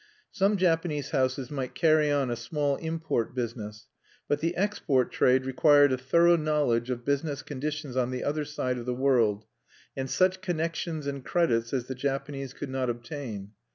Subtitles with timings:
[0.31, 3.85] Some Japanese houses might carry on a small import business,
[4.27, 8.79] but the export trade required a thorough knowledge of business conditions on the other side
[8.79, 9.45] of the world,
[9.95, 13.51] and such connections and credits as the Japanese could not obtain.